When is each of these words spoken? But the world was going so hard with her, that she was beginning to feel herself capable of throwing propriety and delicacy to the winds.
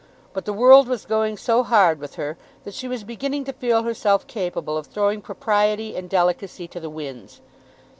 But 0.33 0.45
the 0.45 0.51
world 0.53 0.87
was 0.87 1.05
going 1.05 1.37
so 1.37 1.61
hard 1.61 1.99
with 1.99 2.15
her, 2.15 2.35
that 2.63 2.73
she 2.73 2.87
was 2.87 3.03
beginning 3.03 3.43
to 3.45 3.53
feel 3.53 3.83
herself 3.83 4.25
capable 4.25 4.75
of 4.75 4.87
throwing 4.87 5.21
propriety 5.21 5.95
and 5.95 6.09
delicacy 6.09 6.67
to 6.69 6.79
the 6.79 6.89
winds. 6.89 7.39